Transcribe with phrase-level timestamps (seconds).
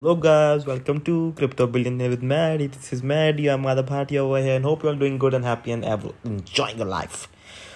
[0.00, 2.68] Hello guys, welcome to Crypto Billionaire with Maddie.
[2.68, 3.48] This is Maddie.
[3.48, 6.76] I'm Madhav Bhatia over here and hope you're doing good and happy and ever enjoying
[6.78, 7.26] your life.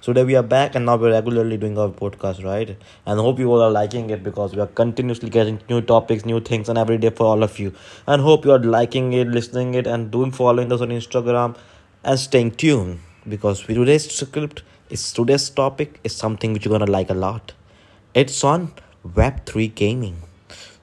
[0.00, 2.74] So today we are back and now we're regularly doing our podcast, right?
[3.04, 6.40] And hope you all are liking it because we are continuously getting new topics, new
[6.40, 7.74] things and every day for all of you.
[8.06, 11.54] And hope you are liking it, listening it and doing following us on Instagram
[12.02, 17.10] and staying tuned because today's script is today's topic is something which you're gonna like
[17.10, 17.52] a lot.
[18.14, 18.72] It's on
[19.06, 20.22] Web3 gaming.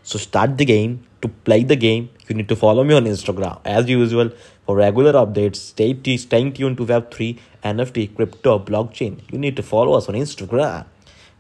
[0.04, 1.06] So start the game.
[1.24, 3.62] To play the game, you need to follow me on Instagram.
[3.64, 4.32] As usual,
[4.66, 9.22] for regular updates, stay t- staying tuned to Web3, NFT, crypto, blockchain.
[9.32, 10.86] You need to follow us on Instagram.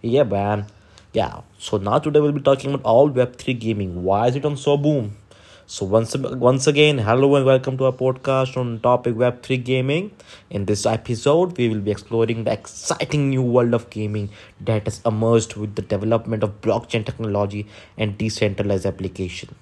[0.01, 0.67] Yeah, man.
[1.11, 1.41] Yeah.
[1.57, 4.03] So now today we'll be talking about all Web3 gaming.
[4.03, 5.17] Why is it on so boom?
[5.65, 10.11] So once once again, hello and welcome to our podcast on topic Web3 gaming.
[10.49, 14.29] In this episode, we will be exploring the exciting new world of gaming
[14.61, 19.55] that has emerged with the development of blockchain technology and decentralized application.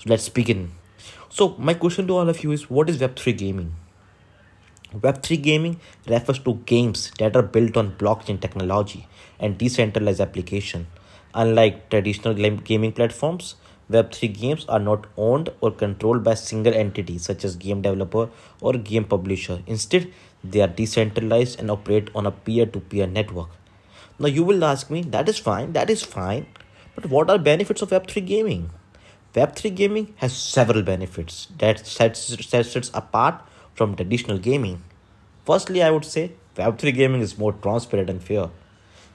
[0.00, 0.72] So let's begin.
[1.28, 3.74] So my question to all of you is what is Web3 gaming?
[4.94, 9.06] Web3 gaming refers to games that are built on blockchain technology
[9.38, 10.86] and decentralized application.
[11.34, 13.56] Unlike traditional gaming platforms,
[13.90, 18.30] Web3 games are not owned or controlled by single entity such as game developer
[18.62, 19.62] or game publisher.
[19.66, 20.10] Instead,
[20.42, 23.50] they are decentralized and operate on a peer-to-peer network.
[24.18, 26.46] Now you will ask me, that is fine, that is fine.
[26.94, 28.70] But what are benefits of Web3 gaming?
[29.34, 33.40] Web3 gaming has several benefits that sets, sets it apart
[33.74, 34.82] from traditional gaming.
[35.46, 38.50] Firstly, I would say Web3 gaming is more transparent and fair.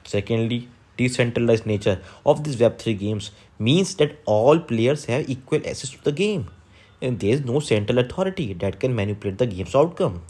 [0.04, 6.02] Secondly, decentralized nature of these Web3 games means that all players have equal access to
[6.02, 6.48] the game
[7.02, 10.22] and there is no central authority that can manipulate the game's outcome.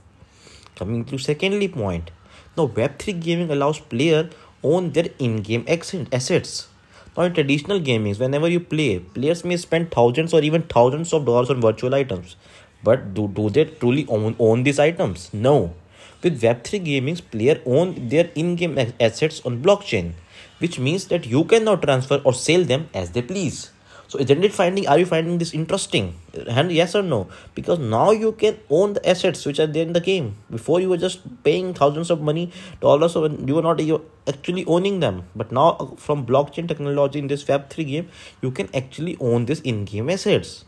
[0.74, 2.10] Coming to secondly point,
[2.56, 4.30] now Web3 gaming allows player
[4.64, 6.68] own their in-game assets.
[7.16, 11.24] Now in traditional gaming, whenever you play, players may spend thousands or even thousands of
[11.24, 12.36] dollars on virtual items.
[12.84, 15.32] But do, do they truly own, own these items?
[15.32, 15.74] No.
[16.22, 20.12] With Web3 gaming, players own their in-game assets on blockchain
[20.58, 23.70] which means that you can now transfer or sell them as they please
[24.08, 26.14] so isn't it finding are you finding this interesting?
[26.48, 27.28] And yes or no?
[27.54, 30.36] Because now you can own the assets which are there in the game.
[30.50, 33.80] Before you were just paying thousands of money dollars so you were not
[34.28, 35.24] actually owning them.
[35.34, 38.08] But now uh, from blockchain technology in this web3 game
[38.42, 40.64] you can actually own this in-game assets.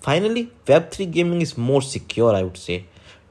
[0.00, 2.84] Finally web3 gaming is more secure i would say.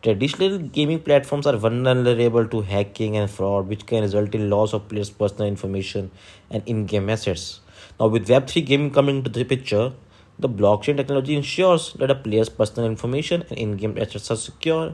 [0.06, 4.88] Traditional gaming platforms are vulnerable to hacking and fraud, which can result in loss of
[4.88, 6.12] players' personal information
[6.52, 7.60] and in-game assets.
[8.00, 9.94] Now, with Web3 gaming coming into the picture,
[10.38, 14.94] the blockchain technology ensures that a player's personal information and in-game assets are secure.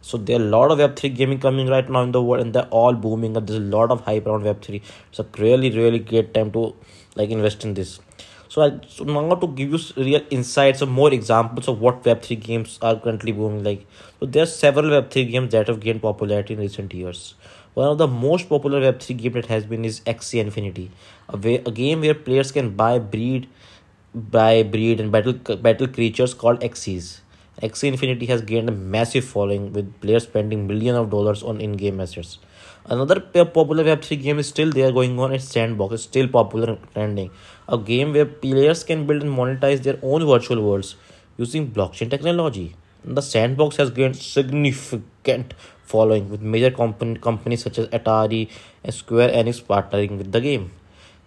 [0.00, 2.54] So there are a lot of Web3 gaming coming right now in the world, and
[2.54, 3.32] they're all booming.
[3.32, 4.80] There's a lot of hype around Web3.
[5.10, 6.74] It's a really, really great time to
[7.16, 7.98] like invest in this.
[8.48, 12.40] So, I, so now to give you real insights or more examples of what Web3
[12.40, 13.86] games are currently booming like.
[14.20, 17.34] So there are several Web3 games that have gained popularity in recent years.
[17.78, 20.90] One of the most popular Web3 game that has been is Axie Infinity,
[21.28, 23.48] a, way, a game where players can buy, breed,
[24.12, 27.20] buy, breed, and battle battle creatures called Axies.
[27.62, 32.00] Axie Infinity has gained a massive following with players spending millions of dollars on in-game
[32.00, 32.40] assets.
[32.86, 35.32] Another popular Web3 game is still there going on.
[35.32, 35.94] It's Sandbox.
[35.94, 37.30] It's still popular and trending.
[37.68, 40.96] A game where players can build and monetize their own virtual worlds
[41.36, 42.74] using blockchain technology.
[43.04, 45.54] The Sandbox has gained significant
[45.84, 48.50] following with major comp- companies such as Atari
[48.84, 50.72] and Square Enix partnering with the game.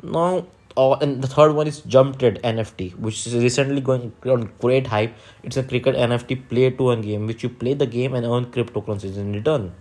[0.04, 0.46] Now,
[0.78, 5.16] uh, and the third one is Jumped NFT, which is recently going on great hype.
[5.44, 8.46] It's a cricket NFT play to earn game, which you play the game and earn
[8.46, 9.74] cryptocurrencies in return.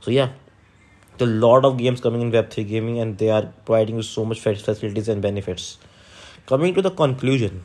[0.00, 0.30] So yeah,
[1.20, 4.40] a lot of games coming in web3 gaming and they are providing you so much
[4.40, 5.78] facilities and benefits
[6.46, 7.64] coming to the conclusion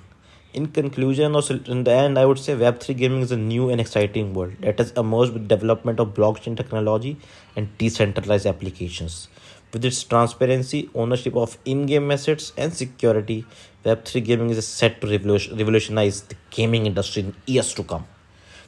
[0.54, 1.42] in conclusion or
[1.74, 4.78] in the end i would say web3 gaming is a new and exciting world that
[4.78, 7.18] has emerged with development of blockchain technology
[7.56, 9.28] and decentralized applications.
[9.72, 13.46] With its transparency ownership of in-game assets and security
[13.84, 18.06] web3 gaming is set to revolutionize the gaming industry in years to come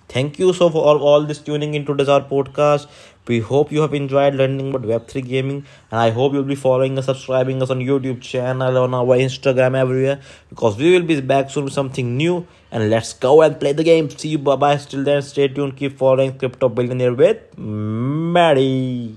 [0.08, 2.88] Thank you so for all, all this tuning into this our podcast.
[3.28, 6.98] We hope you have enjoyed learning about Web3 gaming and I hope you'll be following
[7.00, 11.50] us, subscribing us on YouTube channel, on our Instagram, everywhere because we will be back
[11.50, 14.10] soon with something new and let's go and play the game.
[14.10, 14.78] See you, bye bye.
[14.78, 19.14] Still then, stay tuned, keep following Crypto Billionaire with Maddie.